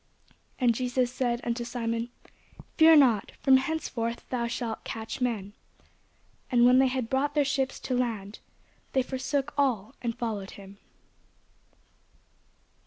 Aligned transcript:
And 0.57 0.73
Jesus 0.73 1.13
said 1.13 1.41
unto 1.43 1.63
Simon, 1.63 2.09
Fear 2.75 2.95
not; 2.95 3.33
from 3.39 3.57
henceforth 3.57 4.27
thou 4.31 4.47
shalt 4.47 4.83
catch 4.83 5.21
men. 5.21 5.53
And 6.49 6.65
when 6.65 6.79
they 6.79 6.87
had 6.87 7.07
brought 7.07 7.35
their 7.35 7.45
ships 7.45 7.79
to 7.81 7.93
land, 7.93 8.39
they 8.93 9.03
forsook 9.03 9.53
all, 9.59 9.93
and 10.01 10.17
followed 10.17 10.49
him. 10.57 10.79